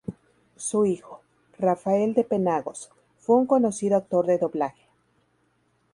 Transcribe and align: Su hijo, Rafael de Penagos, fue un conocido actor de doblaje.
Su 0.55 0.87
hijo, 0.87 1.21
Rafael 1.59 2.15
de 2.15 2.23
Penagos, 2.23 2.89
fue 3.19 3.35
un 3.35 3.45
conocido 3.45 3.97
actor 3.97 4.25
de 4.25 4.39
doblaje. 4.39 4.87